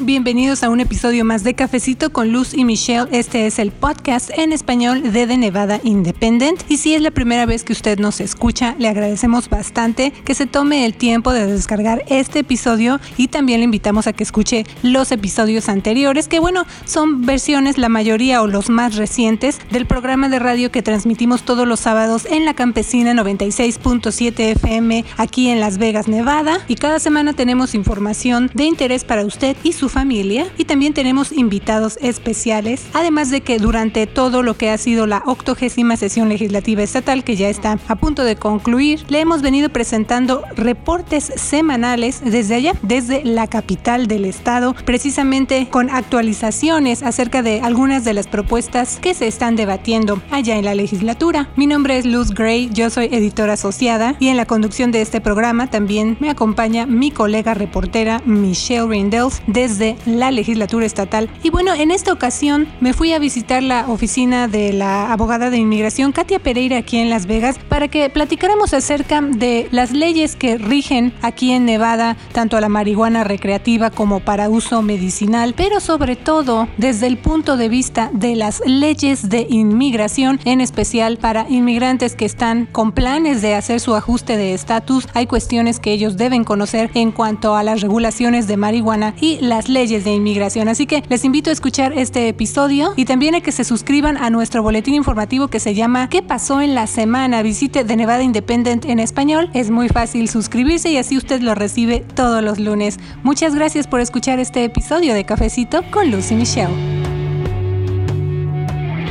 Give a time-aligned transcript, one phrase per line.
[0.00, 3.08] Bienvenidos a un episodio más de Cafecito con Luz y Michelle.
[3.10, 6.62] Este es el podcast en español de The Nevada Independent.
[6.68, 10.46] Y si es la primera vez que usted nos escucha, le agradecemos bastante que se
[10.46, 15.10] tome el tiempo de descargar este episodio y también le invitamos a que escuche los
[15.10, 20.38] episodios anteriores, que bueno, son versiones, la mayoría o los más recientes, del programa de
[20.38, 26.06] radio que transmitimos todos los sábados en la campesina 96.7 FM aquí en Las Vegas,
[26.06, 26.60] Nevada.
[26.68, 31.32] Y cada semana tenemos información de interés para usted y su familia y también tenemos
[31.32, 36.82] invitados especiales, además de que durante todo lo que ha sido la octogésima sesión legislativa
[36.82, 42.56] estatal que ya está a punto de concluir, le hemos venido presentando reportes semanales desde
[42.56, 48.98] allá, desde la capital del estado, precisamente con actualizaciones acerca de algunas de las propuestas
[49.00, 51.50] que se están debatiendo allá en la legislatura.
[51.56, 55.20] Mi nombre es Luz Gray, yo soy editora asociada y en la conducción de este
[55.20, 61.28] programa también me acompaña mi colega reportera Michelle Rindels desde de la legislatura estatal.
[61.42, 65.58] Y bueno, en esta ocasión me fui a visitar la oficina de la abogada de
[65.58, 70.58] inmigración Katia Pereira aquí en Las Vegas para que platicáramos acerca de las leyes que
[70.58, 76.16] rigen aquí en Nevada, tanto a la marihuana recreativa como para uso medicinal, pero sobre
[76.16, 82.16] todo desde el punto de vista de las leyes de inmigración, en especial para inmigrantes
[82.16, 85.06] que están con planes de hacer su ajuste de estatus.
[85.14, 89.67] Hay cuestiones que ellos deben conocer en cuanto a las regulaciones de marihuana y las
[89.68, 90.68] leyes de inmigración.
[90.68, 94.30] Así que les invito a escuchar este episodio y también a que se suscriban a
[94.30, 97.42] nuestro boletín informativo que se llama ¿Qué pasó en la semana?
[97.42, 99.50] Visite de Nevada Independent en español.
[99.54, 102.98] Es muy fácil suscribirse y así usted lo recibe todos los lunes.
[103.22, 107.07] Muchas gracias por escuchar este episodio de Cafecito con Lucy Michelle.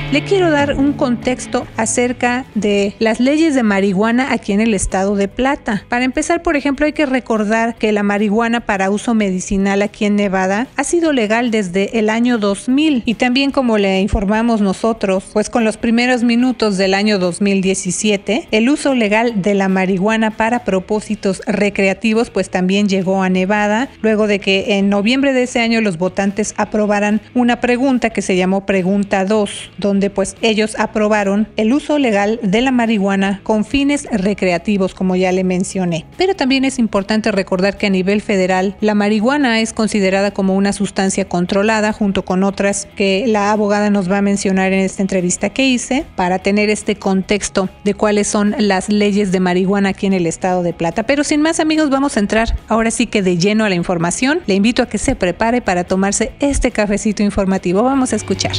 [0.09, 5.18] Le quiero dar un contexto acerca de las leyes de marihuana aquí en el estado
[5.18, 5.84] de Plata.
[5.90, 10.16] Para empezar, por ejemplo, hay que recordar que la marihuana para uso medicinal aquí en
[10.16, 15.50] Nevada ha sido legal desde el año 2000 y también como le informamos nosotros, pues
[15.50, 21.41] con los primeros minutos del año 2017, el uso legal de la marihuana para propósitos
[21.45, 25.97] recreativos pues también llegó a Nevada luego de que en noviembre de ese año los
[25.97, 31.74] votantes aprobaran una pregunta que se llamó pregunta 2, donde donde pues ellos aprobaron el
[31.74, 36.06] uso legal de la marihuana con fines recreativos, como ya le mencioné.
[36.18, 40.72] Pero también es importante recordar que a nivel federal la marihuana es considerada como una
[40.72, 45.50] sustancia controlada junto con otras que la abogada nos va a mencionar en esta entrevista
[45.50, 50.13] que hice para tener este contexto de cuáles son las leyes de marihuana aquí en
[50.13, 51.07] el estado de Plata.
[51.07, 54.41] Pero sin más amigos, vamos a entrar ahora sí que de lleno a la información.
[54.46, 57.81] Le invito a que se prepare para tomarse este cafecito informativo.
[57.81, 58.53] Vamos a escuchar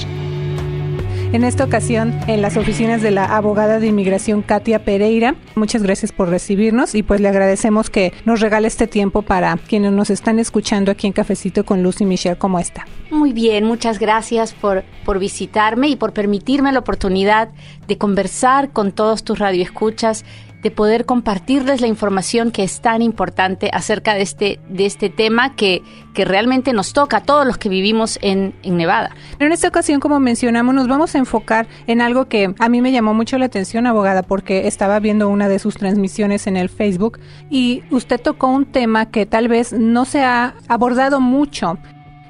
[1.33, 5.35] en esta ocasión en las oficinas de la abogada de inmigración Katia Pereira.
[5.57, 9.93] Muchas gracias por recibirnos y pues le agradecemos que nos regale este tiempo para quienes
[9.93, 12.87] nos están escuchando aquí en Cafecito con Lucy Michelle como está.
[13.11, 17.51] Muy bien, muchas gracias por, por visitarme y por permitirme la oportunidad
[17.87, 20.25] de conversar con todos tus radioescuchas
[20.63, 25.55] de poder compartirles la información que es tan importante acerca de este, de este tema
[25.55, 25.83] que,
[26.15, 29.11] que realmente nos toca a todos los que vivimos en, en Nevada.
[29.39, 32.93] En esta ocasión, como mencionamos, nos vamos a enfocar en algo que a mí me
[32.93, 37.21] llamó mucho la atención, abogada, porque estaba viendo una de sus transmisiones en el Facebook
[37.51, 41.79] y usted tocó un tema que tal vez no se ha abordado mucho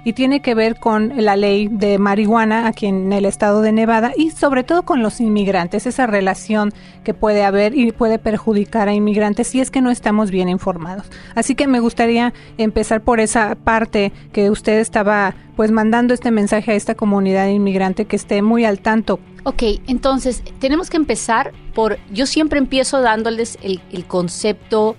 [0.09, 4.13] y tiene que ver con la ley de marihuana aquí en el estado de Nevada
[4.17, 6.73] y sobre todo con los inmigrantes, esa relación
[7.05, 11.05] que puede haber y puede perjudicar a inmigrantes si es que no estamos bien informados.
[11.35, 16.73] Así que me gustaría empezar por esa parte que usted estaba pues mandando este mensaje
[16.73, 19.21] a esta comunidad inmigrante que esté muy al tanto.
[19.45, 24.97] Ok, entonces tenemos que empezar por, yo siempre empiezo dándoles el, concepto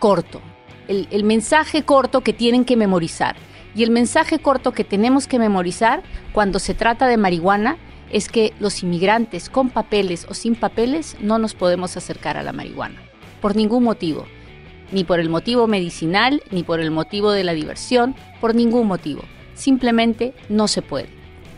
[0.00, 0.40] corto,
[0.88, 3.36] el mensaje corto que tienen que memorizar.
[3.74, 6.02] Y el mensaje corto que tenemos que memorizar
[6.32, 7.76] cuando se trata de marihuana
[8.10, 12.52] es que los inmigrantes con papeles o sin papeles no nos podemos acercar a la
[12.52, 13.00] marihuana,
[13.40, 14.26] por ningún motivo,
[14.92, 19.22] ni por el motivo medicinal, ni por el motivo de la diversión, por ningún motivo,
[19.54, 21.08] simplemente no se puede.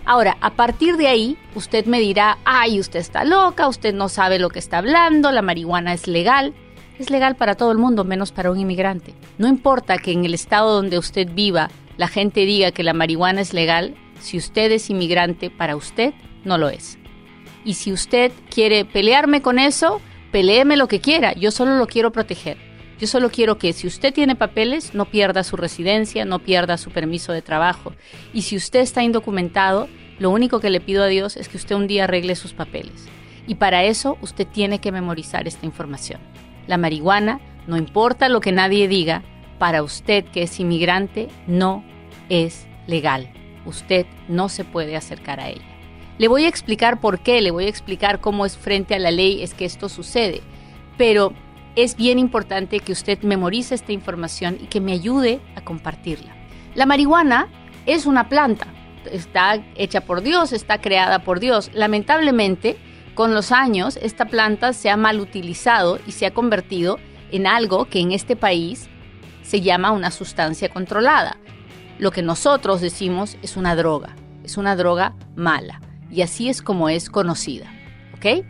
[0.04, 4.38] Ahora, a partir de ahí, usted me dirá, ay, usted está loca, usted no sabe
[4.38, 6.54] lo que está hablando, la marihuana es legal.
[6.98, 9.14] Es legal para todo el mundo, menos para un inmigrante.
[9.38, 13.40] No importa que en el estado donde usted viva la gente diga que la marihuana
[13.40, 16.98] es legal, si usted es inmigrante, para usted no lo es.
[17.64, 20.00] Y si usted quiere pelearme con eso,
[20.30, 22.56] peleeme lo que quiera, yo solo lo quiero proteger.
[22.98, 26.90] Yo solo quiero que si usted tiene papeles, no pierda su residencia, no pierda su
[26.90, 27.94] permiso de trabajo.
[28.32, 29.88] Y si usted está indocumentado,
[30.18, 33.08] Lo único que le pido a Dios es que usted un día arregle sus papeles.
[33.48, 36.20] Y para eso usted tiene que memorizar esta información.
[36.68, 39.24] La marihuana, no importa lo que nadie diga,
[39.62, 41.84] para usted que es inmigrante, no
[42.28, 43.32] es legal.
[43.64, 45.62] Usted no se puede acercar a ella.
[46.18, 49.12] Le voy a explicar por qué, le voy a explicar cómo es frente a la
[49.12, 50.40] ley es que esto sucede.
[50.98, 51.32] Pero
[51.76, 56.34] es bien importante que usted memorice esta información y que me ayude a compartirla.
[56.74, 57.46] La marihuana
[57.86, 58.66] es una planta,
[59.12, 61.70] está hecha por Dios, está creada por Dios.
[61.72, 62.76] Lamentablemente,
[63.14, 66.98] con los años, esta planta se ha mal utilizado y se ha convertido
[67.30, 68.88] en algo que en este país
[69.42, 71.36] se llama una sustancia controlada.
[71.98, 75.80] Lo que nosotros decimos es una droga, es una droga mala.
[76.10, 77.72] Y así es como es conocida.
[78.14, 78.44] ¿Ok?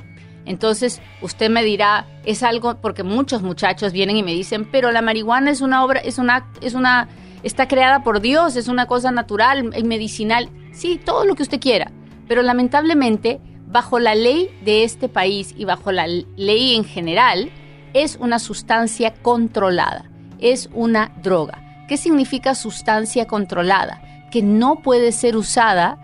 [0.45, 5.03] Entonces, usted me dirá, es algo, porque muchos muchachos vienen y me dicen, pero la
[5.03, 7.09] marihuana es una obra, es una, es una,
[7.43, 10.51] está creada por Dios, es una cosa natural y medicinal.
[10.73, 11.93] Sí, todo lo que usted quiera.
[12.27, 17.51] Pero lamentablemente, bajo la ley de este país y bajo la ley en general,
[17.95, 20.11] es una sustancia controlada,
[20.43, 21.63] es una droga.
[21.89, 24.03] ¿Qué significa sustancia controlada?
[24.31, 25.99] Que no puede ser usada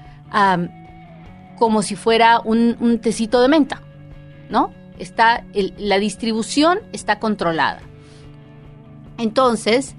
[1.59, 3.83] como si fuera un, tecito de menta
[4.51, 4.73] ¿no?
[4.99, 5.45] Está,
[5.79, 7.81] la distribución está controlada.
[9.17, 9.95] Entonces,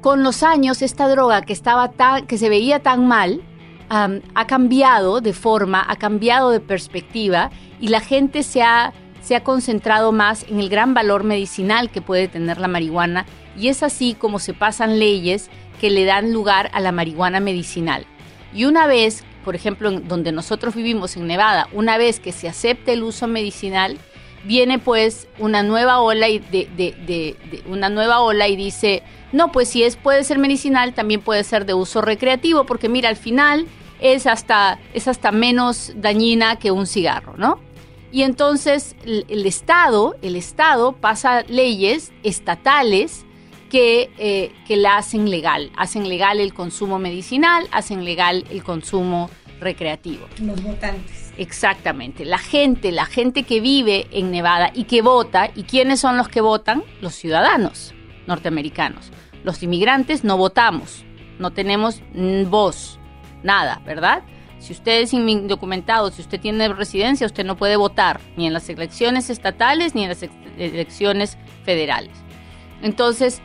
[0.00, 3.42] con los años, esta droga que, estaba tan, que se veía tan mal,
[3.90, 7.50] ha cambiado de forma, ha cambiado de perspectiva
[7.80, 8.92] y la gente se ha,
[9.22, 13.24] se ha concentrado más en el gran valor medicinal que puede tener la marihuana
[13.58, 15.50] y es así como se pasan leyes
[15.80, 18.06] que le dan lugar a la marihuana medicinal.
[18.54, 22.92] Y una vez por ejemplo, donde nosotros vivimos en Nevada, una vez que se acepte
[22.92, 23.96] el uso medicinal,
[24.44, 27.34] viene pues una nueva ola y de,
[27.66, 29.02] una nueva ola y dice,
[29.32, 33.08] no, pues si es puede ser medicinal, también puede ser de uso recreativo, porque mira,
[33.08, 33.66] al final
[34.00, 37.58] es hasta, es hasta menos dañina que un cigarro, ¿no?
[38.12, 43.24] Y entonces el Estado, el Estado pasa leyes estatales
[43.68, 45.70] que, que la hacen legal.
[45.76, 49.30] Hacen legal el consumo medicinal, hacen legal el consumo
[49.60, 50.26] recreativo.
[50.40, 51.32] Los votantes.
[51.36, 52.24] Exactamente.
[52.24, 56.28] La gente, la gente que vive en Nevada y que vota, ¿y quiénes son los
[56.28, 56.82] que votan?
[57.00, 57.94] Los ciudadanos
[58.26, 59.10] norteamericanos.
[59.42, 61.04] Los inmigrantes no votamos,
[61.38, 62.02] no tenemos
[62.46, 62.98] voz,
[63.42, 64.22] nada, ¿verdad?
[64.58, 68.68] Si usted es indocumentado, si usted tiene residencia, usted no puede votar ni en las
[68.68, 70.24] elecciones estatales ni en las
[70.58, 72.12] elecciones federales.
[72.82, 73.40] Entonces,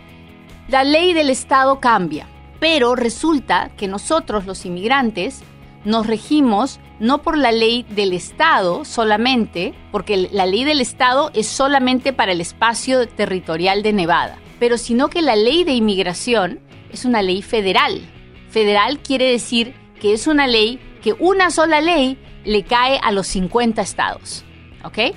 [0.74, 2.28] la ley del Estado cambia,
[2.60, 5.44] pero resulta que nosotros los inmigrantes
[5.86, 11.46] nos regimos no por la ley del Estado solamente, porque la ley del Estado es
[11.46, 16.60] solamente para el espacio territorial de Nevada, pero sino que la ley de inmigración
[16.92, 18.02] es una ley federal.
[18.50, 23.28] Federal quiere decir que es una ley que una sola ley le cae a los
[23.28, 24.44] 50 estados.
[24.84, 25.14] ¿Ok?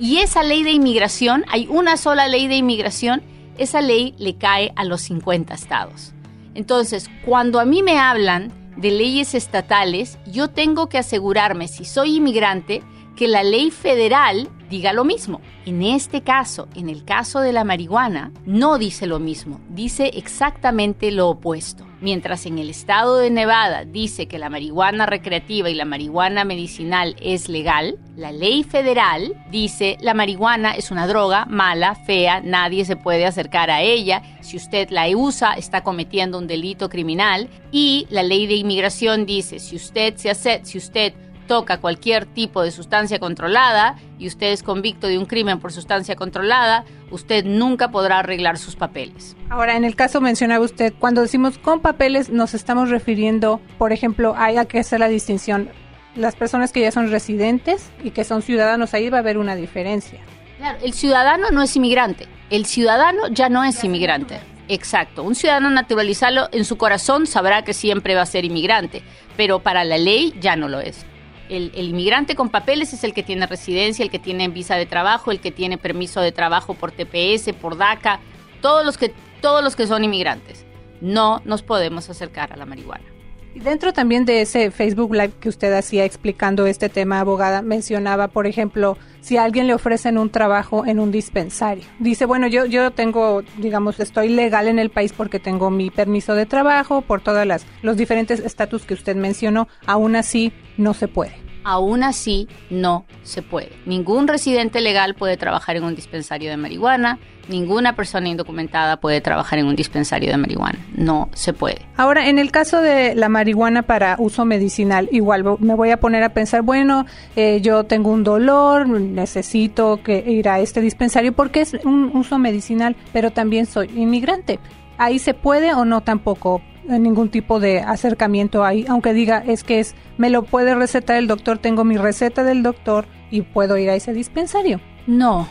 [0.00, 4.72] Y esa ley de inmigración, hay una sola ley de inmigración esa ley le cae
[4.76, 6.12] a los 50 estados.
[6.54, 12.16] Entonces, cuando a mí me hablan de leyes estatales, yo tengo que asegurarme, si soy
[12.16, 12.82] inmigrante,
[13.16, 15.40] que la ley federal diga lo mismo.
[15.66, 21.12] En este caso, en el caso de la marihuana, no dice lo mismo, dice exactamente
[21.12, 21.86] lo opuesto.
[22.04, 27.16] Mientras en el estado de Nevada dice que la marihuana recreativa y la marihuana medicinal
[27.18, 32.96] es legal, la ley federal dice la marihuana es una droga mala, fea, nadie se
[32.96, 37.48] puede acercar a ella, si usted la usa está cometiendo un delito criminal.
[37.72, 41.14] Y la ley de inmigración dice si usted se hace, si usted
[41.46, 46.16] toca cualquier tipo de sustancia controlada y usted es convicto de un crimen por sustancia
[46.16, 49.36] controlada, usted nunca podrá arreglar sus papeles.
[49.50, 54.34] Ahora, en el caso mencionaba usted, cuando decimos con papeles nos estamos refiriendo, por ejemplo,
[54.36, 55.70] hay que hacer la distinción,
[56.16, 59.56] las personas que ya son residentes y que son ciudadanos, ahí va a haber una
[59.56, 60.20] diferencia.
[60.58, 64.38] Claro, el ciudadano no es inmigrante, el ciudadano ya no es inmigrante.
[64.66, 69.02] Exacto, un ciudadano naturalizado en su corazón sabrá que siempre va a ser inmigrante,
[69.36, 71.04] pero para la ley ya no lo es
[71.48, 75.30] el, inmigrante con papeles es el que tiene residencia, el que tiene visa de trabajo,
[75.30, 78.20] el que tiene permiso de trabajo por TPS, por DACA,
[78.60, 80.64] todos los que, todos los que son inmigrantes.
[81.00, 83.13] No nos podemos acercar a la marihuana.
[83.54, 88.46] Dentro también de ese Facebook Live que usted hacía explicando este tema, abogada, mencionaba, por
[88.46, 91.84] ejemplo, si alguien le ofrecen un trabajo en un dispensario.
[92.00, 96.34] Dice, bueno, yo, yo tengo, digamos, estoy legal en el país porque tengo mi permiso
[96.34, 97.46] de trabajo, por todos
[97.82, 101.43] los diferentes estatus que usted mencionó, aún así no se puede.
[101.64, 103.72] Aún así, no se puede.
[103.86, 107.18] Ningún residente legal puede trabajar en un dispensario de marihuana,
[107.48, 110.78] ninguna persona indocumentada puede trabajar en un dispensario de marihuana.
[110.94, 111.82] No se puede.
[111.96, 116.22] Ahora, en el caso de la marihuana para uso medicinal, igual me voy a poner
[116.22, 117.06] a pensar, bueno,
[117.36, 122.38] eh, yo tengo un dolor, necesito que ir a este dispensario porque es un uso
[122.38, 124.58] medicinal, pero también soy inmigrante.
[124.96, 129.80] Ahí se puede o no tampoco ningún tipo de acercamiento ahí, aunque diga es que
[129.80, 133.90] es me lo puede recetar el doctor, tengo mi receta del doctor y puedo ir
[133.90, 134.80] a ese dispensario.
[135.06, 135.48] No,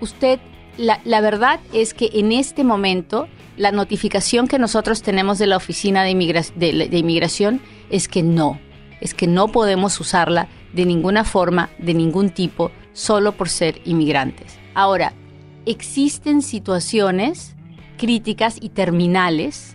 [0.00, 0.38] usted,
[0.76, 5.56] la, la verdad es que en este momento la notificación que nosotros tenemos de la
[5.56, 6.12] Oficina de,
[6.54, 8.58] de, Inmigración es que no,
[9.00, 14.58] es que no podemos usarla de ninguna forma, de ningún tipo, solo por ser inmigrantes.
[14.74, 15.12] Ahora,
[15.66, 17.54] existen situaciones
[17.96, 19.73] críticas y terminales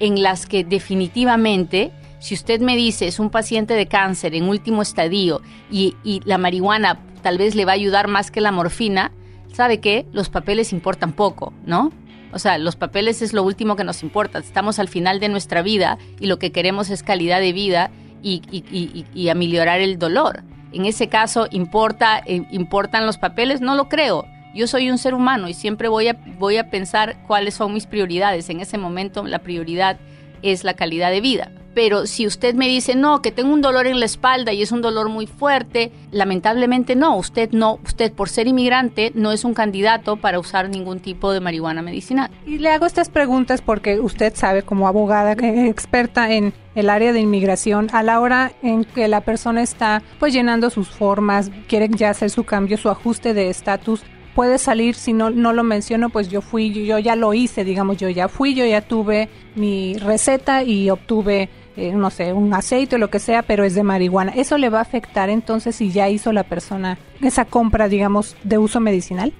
[0.00, 4.82] en las que definitivamente, si usted me dice es un paciente de cáncer en último
[4.82, 9.12] estadio y, la marihuana tal vez le va a ayudar más que la morfina,
[9.52, 10.06] ¿sabe qué?
[10.12, 11.92] Los papeles importan poco, ¿no?
[12.32, 14.38] O sea, los papeles es lo último que nos importa.
[14.38, 17.90] Estamos al final de nuestra vida y lo que queremos es calidad de vida
[18.22, 20.42] y, y, y ameliorar el dolor.
[20.72, 23.60] En ese caso, ¿importa, eh, ¿importan los papeles?
[23.60, 24.26] No lo creo.
[24.54, 27.86] Yo soy un ser humano y siempre voy a, voy a pensar cuáles son mis
[27.86, 28.50] prioridades.
[28.50, 29.98] En ese momento la prioridad
[30.42, 31.50] es la calidad de vida.
[31.74, 34.72] Pero si usted me dice, no, que tengo un dolor en la espalda y es
[34.72, 39.54] un dolor muy fuerte, lamentablemente no, usted no, usted por ser inmigrante no es un
[39.54, 42.30] candidato para usar ningún tipo de marihuana medicinal.
[42.46, 47.20] Y le hago estas preguntas porque usted sabe como abogada experta en el área de
[47.20, 52.10] inmigración, a la hora en que la persona está pues llenando sus formas, quiere ya
[52.10, 54.02] hacer su cambio, su ajuste de estatus,
[54.38, 57.96] puede salir, si no, no lo menciono, pues yo fui, yo, ya lo hice, digamos,
[57.96, 62.94] yo ya fui, yo ya tuve mi receta y obtuve, eh, no sé, un aceite
[62.94, 64.30] o lo que sea, pero es de marihuana.
[64.36, 68.58] ¿Eso le va a afectar entonces si ya hizo la persona esa compra, digamos, de
[68.58, 69.32] uso medicinal?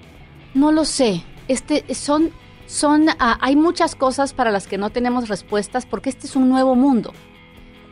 [0.54, 1.22] No lo sé.
[1.46, 2.32] Este, son,
[2.66, 6.48] son, ah, hay muchas cosas para las que no tenemos respuestas porque este es un
[6.48, 7.12] nuevo mundo.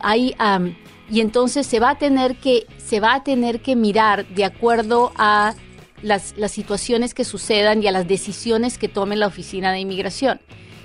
[0.00, 0.34] Hay,
[1.08, 5.12] y entonces se va a tener que, se va a tener que mirar de acuerdo
[5.14, 5.54] a
[6.06, 10.40] las, situaciones que sucedan y a las decisiones que tome la Oficina de Inmigración.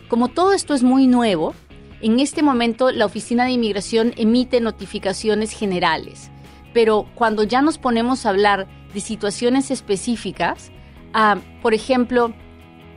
[0.09, 1.53] Como todo esto es muy nuevo,
[2.01, 6.31] en este momento la Oficina de Inmigración emite notificaciones generales,
[6.73, 10.71] pero cuando ya nos ponemos a hablar de situaciones específicas,
[11.13, 12.33] ah, por ejemplo,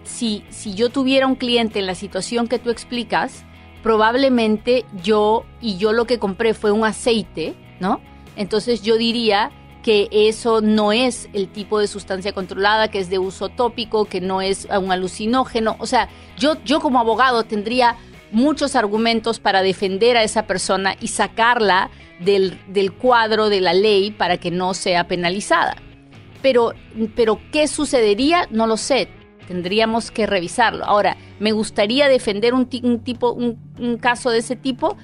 [0.02, 3.44] si, si yo tuviera un cliente en la situación que tú explicas,
[3.82, 8.00] probablemente yo y yo lo que compré fue un aceite, ¿no?
[8.36, 9.50] Entonces yo diría,
[9.84, 14.22] que eso no es el tipo de sustancia controlada, que es de uso tópico, que
[14.22, 15.76] no es un alucinógeno.
[15.78, 17.96] O sea, yo, yo como abogado tendría
[18.32, 24.10] muchos argumentos para defender a esa persona y sacarla del, del cuadro de la ley
[24.10, 25.76] para que no sea penalizada.
[26.40, 26.72] Pero,
[27.14, 28.48] pero, ¿qué sucedería?
[28.50, 29.08] No lo sé.
[29.46, 30.86] Tendríamos que revisarlo.
[30.86, 34.96] Ahora, ¿me gustaría defender un, tipo, un caso de ese tipo?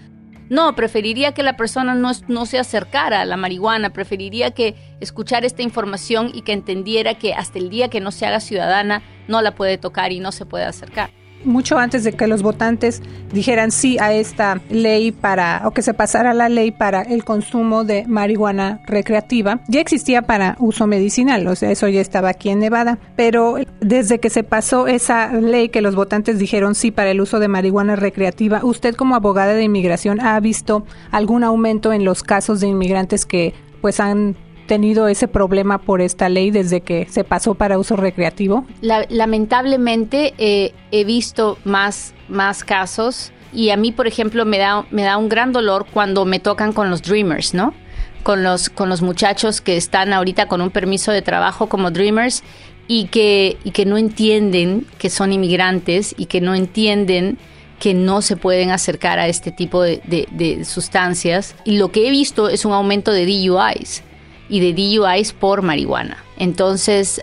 [0.51, 5.47] No, preferiría que la persona no, no se acercara a la marihuana, preferiría que escuchara
[5.47, 9.41] esta información y que entendiera que hasta el día que no se haga ciudadana no
[9.43, 13.71] la puede tocar y no se puede acercar mucho antes de que los votantes dijeran
[13.71, 18.05] sí a esta ley para, o que se pasara la ley para el consumo de
[18.07, 22.99] marihuana recreativa, ya existía para uso medicinal, o sea, eso ya estaba aquí en Nevada,
[23.17, 27.39] pero desde que se pasó esa ley que los votantes dijeron sí para el uso
[27.39, 32.61] de marihuana recreativa, usted como abogada de inmigración ha visto algún aumento en los casos
[32.61, 34.37] de inmigrantes que pues han
[34.71, 38.65] tenido ese problema por esta ley desde que se pasó para uso recreativo?
[38.81, 45.03] lamentablemente eh, he visto más, más casos y a mí, por ejemplo, me da, me
[45.03, 47.75] da un gran dolor cuando me tocan con los Dreamers, ¿no?
[48.23, 52.45] Con los, con los muchachos que están ahorita con un permiso de trabajo como Dreamers
[52.87, 57.39] y que, y que no entienden que son inmigrantes y que no entienden
[57.81, 61.57] que no se pueden acercar a este tipo de, de sustancias.
[61.65, 64.05] Y lo que he visto es un aumento de DUIs
[64.51, 66.19] y de DUIs por marihuana.
[66.37, 67.23] Entonces,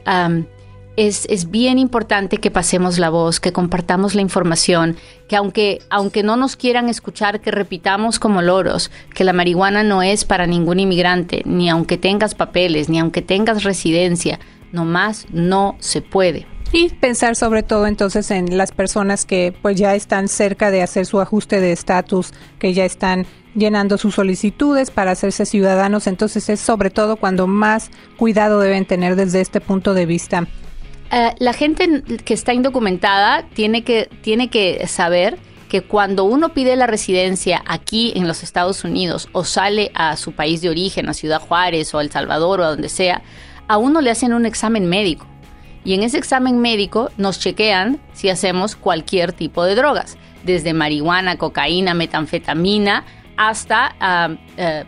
[0.96, 6.24] es, es, bien importante que pasemos la voz, que compartamos la información, que aunque, aunque
[6.24, 10.80] no nos quieran escuchar, que repitamos como loros que la marihuana no es para ningún
[10.80, 14.40] inmigrante, ni aunque tengas papeles, ni aunque tengas residencia,
[14.72, 16.48] nomás no se puede.
[16.74, 21.06] Y pensar sobre todo entonces en las personas que pues ya están cerca de hacer
[21.06, 23.26] su ajuste de estatus, que ya están
[23.58, 29.16] llenando sus solicitudes para hacerse ciudadanos, entonces es sobre todo cuando más cuidado deben tener
[29.16, 30.48] desde este punto de vista.
[31.12, 35.38] Eh, la gente que está indocumentada tiene que, tiene que saber
[35.70, 40.32] que cuando uno pide la residencia aquí en los Estados Unidos o sale a su
[40.34, 43.22] país de origen, a Ciudad Juárez o a El Salvador o a donde sea,
[43.68, 45.26] a uno le hacen un examen médico.
[45.84, 51.38] Y en ese examen médico nos chequean si hacemos cualquier tipo de drogas, desde marihuana,
[51.38, 53.06] cocaína, metanfetamina,
[53.38, 53.96] hasta
[54.58, 54.84] eh,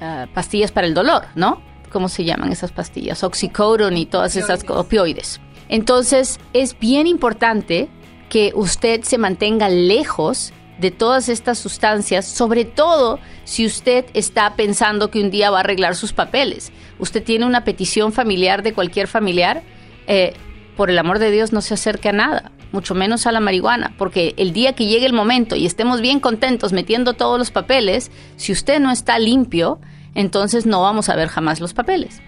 [0.00, 1.60] ah, pastillas para el dolor, ¿no?
[1.90, 3.24] ¿Cómo se llaman esas pastillas?
[3.24, 5.40] Oxycodone y todas esas opioides.
[5.68, 7.88] Entonces, es bien importante
[8.28, 15.10] que usted se mantenga lejos de todas estas sustancias, sobre todo si usted está pensando
[15.10, 16.72] que un día va a arreglar sus papeles.
[16.98, 19.62] Usted tiene una petición familiar de cualquier familiar,
[20.06, 20.34] eh,
[20.76, 23.94] por el amor de Dios no se acerque a nada, mucho menos a la marihuana,
[23.98, 28.10] porque el día que llegue el momento y estemos bien contentos metiendo todos los papeles,
[28.36, 29.80] si usted no está limpio,
[30.14, 32.20] entonces no vamos a ver jamás los papeles.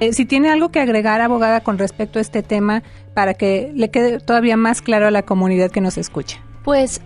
[0.00, 2.82] Eh, si tiene algo que agregar, abogada, con respecto a este tema,
[3.14, 6.40] para que le quede todavía más claro a la comunidad que nos escucha.
[6.62, 7.00] Pues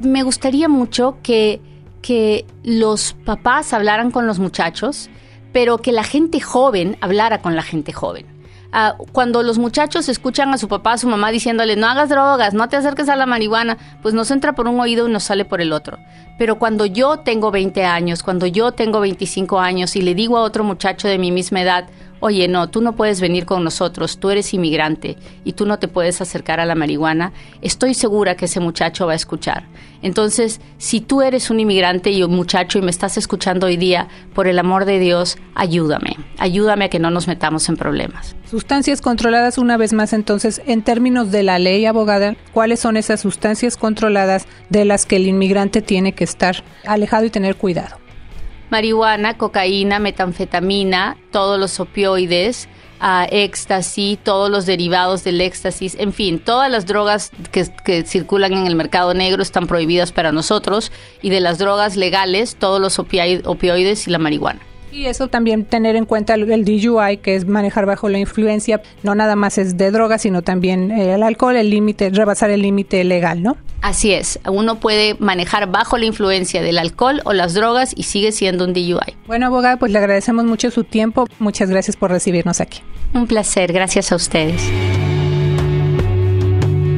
[0.00, 1.60] me gustaría mucho que,
[2.00, 5.08] que los papás hablaran con los muchachos,
[5.52, 8.26] pero que la gente joven hablara con la gente joven.
[9.12, 12.68] Cuando los muchachos escuchan a su papá, a su mamá diciéndole no hagas drogas, no
[12.68, 15.60] te acerques a la marihuana, pues nos entra por un oído y nos sale por
[15.60, 15.98] el otro.
[16.38, 20.42] Pero cuando yo tengo 20 años, cuando yo tengo 25 años y le digo a
[20.42, 21.84] otro muchacho de mi misma edad,
[22.22, 25.88] oye, no, tú no puedes venir con nosotros, tú eres inmigrante y tú no te
[25.88, 29.64] puedes acercar a la marihuana, estoy segura que ese muchacho va a escuchar.
[30.02, 34.06] Entonces, si tú eres un inmigrante y un muchacho y me estás escuchando hoy día,
[34.34, 38.36] por el amor de Dios, ayúdame, ayúdame a que no nos metamos en problemas.
[38.48, 43.20] Sustancias controladas, una vez más, entonces, en términos de la ley abogada, ¿cuáles son esas
[43.20, 47.96] sustancias controladas de las que el inmigrante tiene que estar alejado y tener cuidado?
[48.72, 52.68] Marihuana, cocaína, metanfetamina, todos los opioides,
[53.02, 58.66] uh, éxtasis, todos los derivados del éxtasis, en fin, todas las drogas que, circulan en
[58.66, 64.08] el mercado negro están prohibidas para nosotros y de las drogas legales, todos los opioides
[64.08, 64.60] y la marihuana.
[64.90, 69.14] Y eso también tener en cuenta el, DUI, que es manejar bajo la influencia, no
[69.14, 73.04] nada más es de drogas, sino también eh, el alcohol, el límite, rebasar el límite
[73.04, 73.56] legal, ¿no?
[73.82, 78.32] Así es, uno puede manejar bajo la influencia del alcohol o las drogas y sigue
[78.32, 79.16] siendo un DUI.
[79.26, 81.26] Bueno, abogada, pues le agradecemos mucho su tiempo.
[81.38, 82.80] Muchas gracias por recibirnos aquí.
[83.12, 84.62] Un placer, gracias a ustedes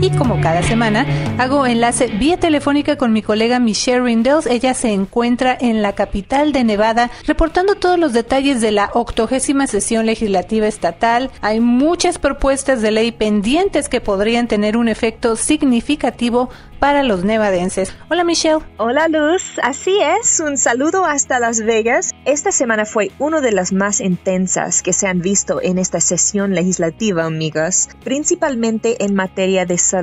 [0.05, 1.07] y como cada semana
[1.39, 4.45] hago enlace vía telefónica con mi colega Michelle Rindels.
[4.45, 9.67] Ella se encuentra en la capital de Nevada reportando todos los detalles de la octogésima
[9.67, 11.31] sesión legislativa estatal.
[11.41, 16.51] Hay muchas propuestas de ley pendientes que podrían tener un efecto significativo
[16.85, 17.95] para los nevadenses.
[18.11, 18.59] Hola Michelle.
[18.77, 22.11] Hola Luz, así es, un saludo hasta Las Vegas.
[22.27, 26.55] Esta semana fue una de las más intensas que se han visto en esta sesión
[26.55, 29.94] legislativa, amigas, principalmente en materia de salud,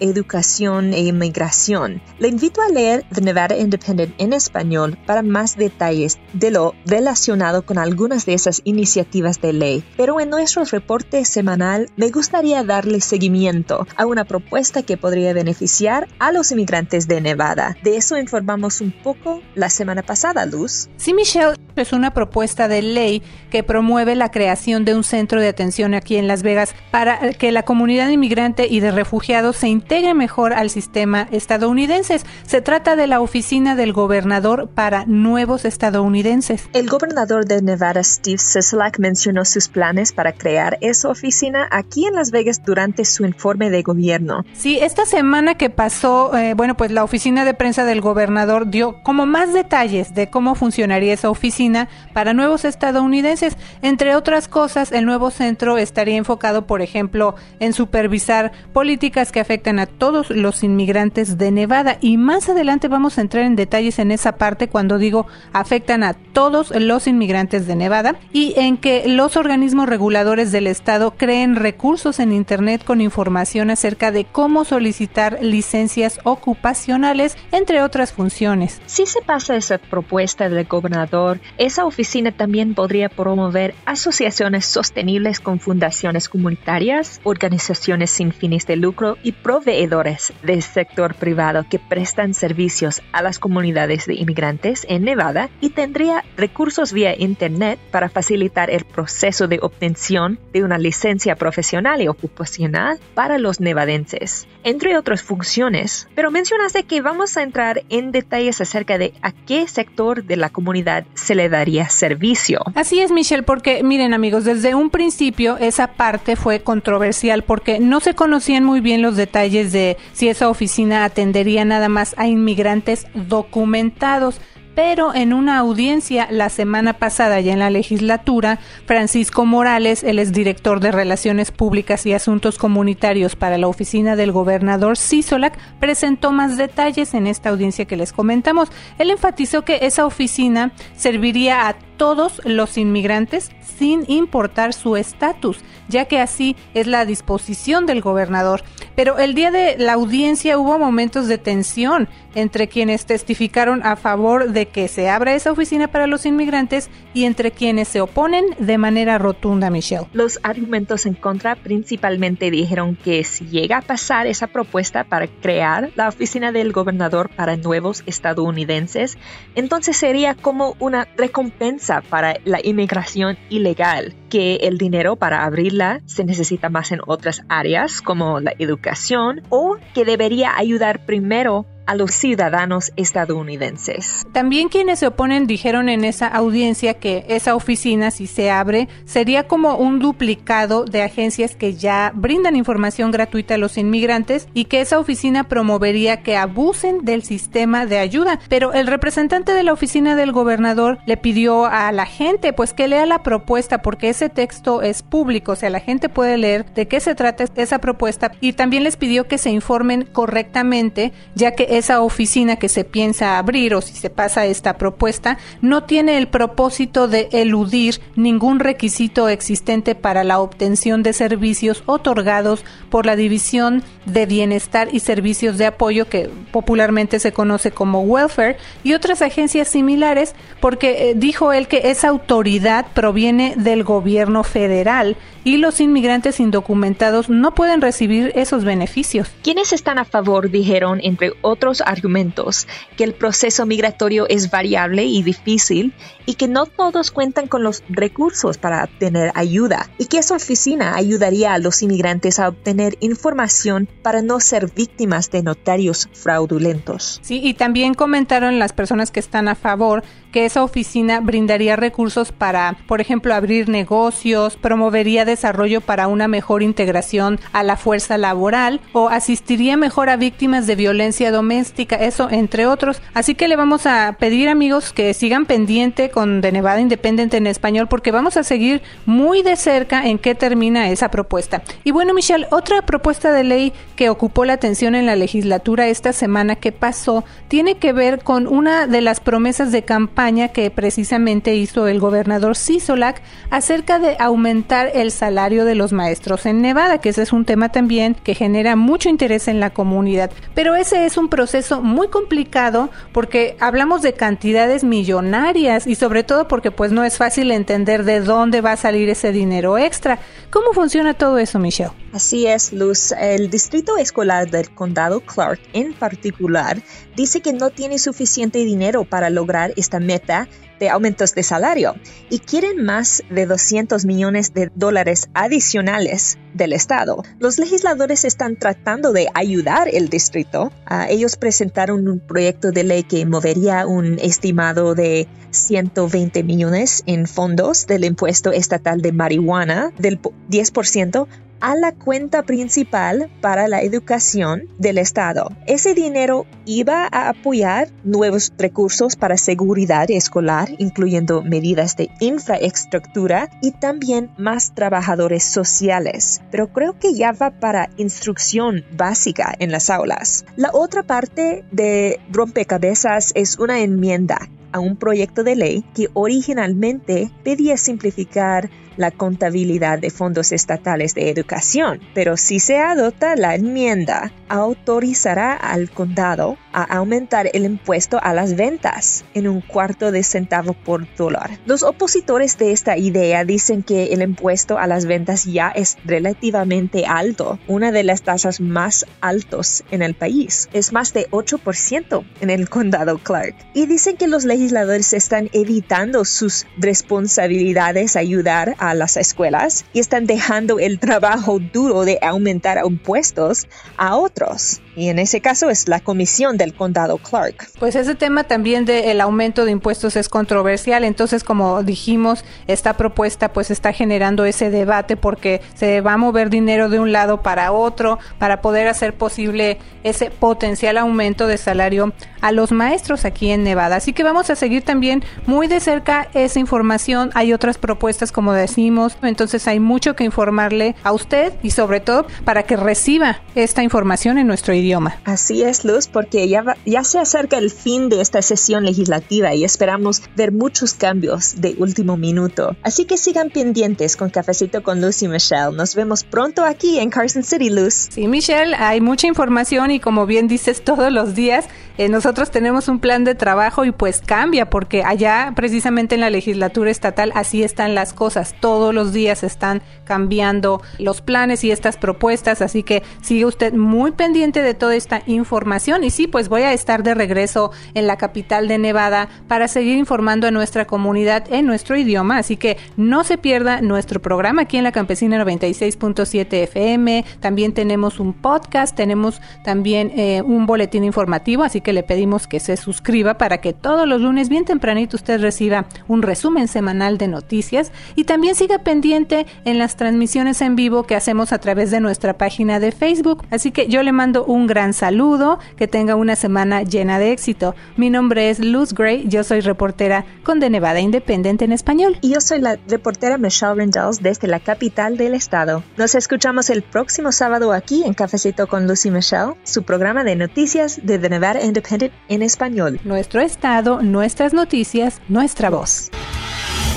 [0.00, 2.00] educación e inmigración.
[2.18, 7.66] Le invito a leer The Nevada Independent en español para más detalles de lo relacionado
[7.66, 9.84] con algunas de esas iniciativas de ley.
[9.96, 16.08] Pero en nuestro reporte semanal me gustaría darle seguimiento a una propuesta que podría beneficiar
[16.18, 17.76] a los inmigrantes de Nevada.
[17.82, 20.88] De eso informamos un poco la semana pasada, Luz.
[20.96, 25.48] Sí, Michelle, es una propuesta de ley que promueve la creación de un centro de
[25.48, 30.14] atención aquí en Las Vegas para que la comunidad inmigrante y de refugiados se integre
[30.14, 32.20] mejor al sistema estadounidense.
[32.44, 36.68] Se trata de la oficina del gobernador para nuevos estadounidenses.
[36.72, 42.14] El gobernador de Nevada, Steve Sisolak, mencionó sus planes para crear esa oficina aquí en
[42.14, 44.44] Las Vegas durante su informe de gobierno.
[44.52, 49.02] Sí, esta semana que pasó eh, bueno, pues la oficina de prensa del gobernador dio
[49.02, 53.56] como más detalles de cómo funcionaría esa oficina para nuevos estadounidenses.
[53.82, 59.78] Entre otras cosas, el nuevo centro estaría enfocado, por ejemplo, en supervisar políticas que afectan
[59.78, 61.98] a todos los inmigrantes de Nevada.
[62.00, 66.14] Y más adelante vamos a entrar en detalles en esa parte cuando digo afectan a
[66.14, 72.18] todos los inmigrantes de Nevada y en que los organismos reguladores del estado creen recursos
[72.20, 78.80] en Internet con información acerca de cómo solicitar licencias ocupacionales, entre otras funciones.
[78.86, 85.60] Si se pasa esa propuesta del gobernador, esa oficina también podría promover asociaciones sostenibles con
[85.60, 93.02] fundaciones comunitarias, organizaciones sin fines de lucro y proveedores del sector privado que prestan servicios
[93.12, 98.84] a las comunidades de inmigrantes en Nevada y tendría recursos vía Internet para facilitar el
[98.84, 105.66] proceso de obtención de una licencia profesional y ocupacional para los nevadenses, entre otras funciones
[106.14, 110.48] pero mencionaste que vamos a entrar en detalles acerca de a qué sector de la
[110.48, 112.60] comunidad se le daría servicio.
[112.74, 118.00] Así es, Michelle, porque miren amigos, desde un principio esa parte fue controversial porque no
[118.00, 122.28] se conocían muy bien bien los detalles de si esa oficina atendería nada más a
[122.28, 124.40] inmigrantes documentados
[124.76, 130.80] pero en una audiencia la semana pasada ya en la legislatura, Francisco Morales, el exdirector
[130.80, 137.14] de Relaciones Públicas y Asuntos Comunitarios para la oficina del gobernador Císolac, presentó más detalles
[137.14, 138.68] en esta audiencia que les comentamos.
[138.98, 146.06] Él enfatizó que esa oficina serviría a todos los inmigrantes sin importar su estatus, ya
[146.06, 148.62] que así es la disposición del gobernador.
[148.94, 154.52] Pero el día de la audiencia hubo momentos de tensión entre quienes testificaron a favor
[154.52, 158.78] de que se abra esa oficina para los inmigrantes y entre quienes se oponen de
[158.78, 160.06] manera rotunda, Michelle.
[160.12, 165.90] Los argumentos en contra principalmente dijeron que si llega a pasar esa propuesta para crear
[165.94, 169.18] la oficina del gobernador para nuevos estadounidenses,
[169.54, 176.24] entonces sería como una recompensa para la inmigración ilegal, que el dinero para abrirla se
[176.24, 182.12] necesita más en otras áreas como la educación o que debería ayudar primero a los
[182.12, 184.26] ciudadanos estadounidenses.
[184.32, 189.46] También quienes se oponen dijeron en esa audiencia que esa oficina, si se abre, sería
[189.46, 194.80] como un duplicado de agencias que ya brindan información gratuita a los inmigrantes y que
[194.80, 198.40] esa oficina promovería que abusen del sistema de ayuda.
[198.48, 202.88] Pero el representante de la oficina del gobernador le pidió a la gente pues que
[202.88, 206.88] lea la propuesta porque ese texto es público, o sea, la gente puede leer de
[206.88, 211.75] qué se trata esa propuesta y también les pidió que se informen correctamente ya que
[211.78, 216.28] esa oficina que se piensa abrir o si se pasa esta propuesta no tiene el
[216.28, 223.82] propósito de eludir ningún requisito existente para la obtención de servicios otorgados por la División
[224.06, 229.68] de Bienestar y Servicios de Apoyo que popularmente se conoce como welfare y otras agencias
[229.68, 236.40] similares porque eh, dijo él que esa autoridad proviene del gobierno federal y los inmigrantes
[236.40, 239.30] indocumentados no pueden recibir esos beneficios.
[239.42, 245.22] Quienes están a favor dijeron, entre otros argumentos, que el proceso migratorio es variable y
[245.22, 245.92] difícil
[246.26, 250.96] y que no todos cuentan con los recursos para obtener ayuda y que esa oficina
[250.96, 257.20] ayudaría a los inmigrantes a obtener información para no ser víctimas de notarios fraudulentos.
[257.22, 262.30] Sí, y también comentaron las personas que están a favor que esa oficina brindaría recursos
[262.30, 268.82] para, por ejemplo, abrir negocios, promovería desarrollo para una mejor integración a la fuerza laboral
[268.92, 273.00] o asistiría mejor a víctimas de violencia doméstica, eso entre otros.
[273.14, 277.46] Así que le vamos a pedir amigos que sigan pendiente con De Nevada Independent en
[277.46, 281.60] español porque vamos a seguir muy de cerca en qué termina esa propuesta.
[281.84, 286.14] Y bueno, Michelle, otra propuesta de ley que ocupó la atención en la legislatura esta
[286.14, 291.54] semana que pasó tiene que ver con una de las promesas de campaña que precisamente
[291.54, 297.10] hizo el gobernador Sisolak acerca de aumentar el salario de los maestros en Nevada, que
[297.10, 300.30] ese es un tema también que genera mucho interés en la comunidad.
[300.54, 306.48] Pero ese es un proceso muy complicado porque hablamos de cantidades millonarias y sobre todo
[306.48, 310.18] porque pues no es fácil entender de dónde va a salir ese dinero extra.
[310.50, 311.90] ¿Cómo funciona todo eso, Michelle?
[312.12, 313.12] Así es, Luz.
[313.12, 316.80] El distrito escolar del condado Clark en particular
[317.16, 321.94] dice que no tiene suficiente dinero para lograr esta meta de aumentos de salario
[322.30, 327.22] y quieren más de 200 millones de dólares adicionales del Estado.
[327.38, 330.72] Los legisladores están tratando de ayudar el distrito.
[330.86, 337.26] Ah, ellos presentaron un proyecto de ley que movería un estimado de 120 millones en
[337.26, 341.26] fondos del impuesto estatal de marihuana del 10%
[341.60, 345.50] a la cuenta principal para la educación del Estado.
[345.66, 353.72] Ese dinero iba a apoyar nuevos recursos para seguridad escolar, incluyendo medidas de infraestructura y
[353.72, 356.40] también más trabajadores sociales.
[356.50, 360.44] Pero creo que ya va para instrucción básica en las aulas.
[360.56, 364.38] La otra parte de rompecabezas es una enmienda
[364.76, 371.30] a un proyecto de ley que originalmente pedía simplificar la contabilidad de fondos estatales de
[371.30, 378.34] educación, pero si se adopta la enmienda, autorizará al condado a aumentar el impuesto a
[378.34, 381.58] las ventas en un cuarto de centavo por dólar.
[381.66, 387.06] Los opositores de esta idea dicen que el impuesto a las ventas ya es relativamente
[387.06, 390.68] alto, una de las tasas más altos en el país.
[390.72, 393.54] Es más de 8% en el condado Clark.
[393.74, 394.65] Y dicen que los legisladores
[395.12, 402.18] están evitando sus responsabilidades ayudar a las escuelas y están dejando el trabajo duro de
[402.22, 404.80] aumentar impuestos a otros.
[404.96, 407.68] Y en ese caso es la comisión del condado Clark.
[407.78, 413.52] Pues ese tema también del aumento de impuestos es controversial, entonces como dijimos, esta propuesta
[413.52, 417.72] pues está generando ese debate porque se va a mover dinero de un lado para
[417.72, 423.64] otro para poder hacer posible ese potencial aumento de salario a los maestros aquí en
[423.64, 423.96] Nevada.
[423.96, 427.30] Así que vamos a seguir también muy de cerca esa información.
[427.34, 432.26] Hay otras propuestas como decimos, entonces hay mucho que informarle a usted y sobre todo
[432.44, 434.85] para que reciba esta información en nuestro idioma.
[435.24, 439.64] Así es, Luz, porque ya, ya se acerca el fin de esta sesión legislativa y
[439.64, 442.76] esperamos ver muchos cambios de último minuto.
[442.82, 445.76] Así que sigan pendientes con Cafecito con Luz y Michelle.
[445.76, 448.08] Nos vemos pronto aquí en Carson City, Luz.
[448.10, 451.66] Sí, Michelle, hay mucha información y como bien dices todos los días,
[451.98, 456.30] eh, nosotros tenemos un plan de trabajo y pues cambia porque allá precisamente en la
[456.30, 458.54] legislatura estatal así están las cosas.
[458.60, 464.12] Todos los días están cambiando los planes y estas propuestas, así que sigue usted muy
[464.12, 468.16] pendiente de toda esta información y sí, pues voy a estar de regreso en la
[468.16, 473.24] capital de Nevada para seguir informando a nuestra comunidad en nuestro idioma, así que no
[473.24, 477.24] se pierda nuestro programa aquí en la Campesina 96.7 FM.
[477.40, 482.48] También tenemos un podcast, tenemos también eh, un boletín informativo, así que que le pedimos
[482.48, 487.16] que se suscriba para que todos los lunes bien tempranito usted reciba un resumen semanal
[487.16, 491.92] de noticias y también siga pendiente en las transmisiones en vivo que hacemos a través
[491.92, 493.44] de nuestra página de Facebook.
[493.52, 497.76] Así que yo le mando un gran saludo, que tenga una semana llena de éxito.
[497.96, 502.18] Mi nombre es Luz Gray, yo soy reportera con The Nevada Independent en español.
[502.20, 505.84] Y yo soy la reportera Michelle Rendells desde la capital del estado.
[505.96, 510.98] Nos escuchamos el próximo sábado aquí en Cafecito con Lucy Michelle, su programa de noticias
[511.04, 512.98] de The Nevada Independent en español.
[513.04, 516.10] Nuestro estado, nuestras noticias, nuestra voz.